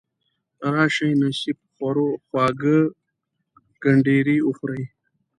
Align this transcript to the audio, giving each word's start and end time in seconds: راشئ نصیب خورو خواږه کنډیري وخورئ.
راشئ 0.73 1.11
نصیب 1.21 1.57
خورو 1.73 2.07
خواږه 2.27 2.77
کنډیري 3.81 4.37
وخورئ. 4.43 4.83